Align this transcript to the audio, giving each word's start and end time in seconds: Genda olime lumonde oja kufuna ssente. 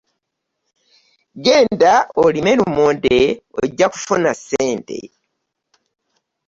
Genda 1.45 1.93
olime 2.23 2.51
lumonde 2.59 3.19
oja 3.61 3.85
kufuna 3.93 4.31
ssente. 4.39 4.99